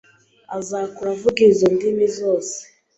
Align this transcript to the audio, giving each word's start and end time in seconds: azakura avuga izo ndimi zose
azakura 0.57 1.09
avuga 1.15 1.39
izo 1.49 1.67
ndimi 1.75 2.05
zose 2.17 2.55